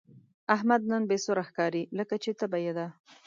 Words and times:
احمد 0.55 0.81
نن 0.91 1.03
بې 1.09 1.17
سوره 1.25 1.43
ښکاري، 1.49 1.83
لکه 1.97 2.15
چې 2.23 2.29
تبه 2.39 2.57
یې 2.65 2.73
ده. 2.77 2.87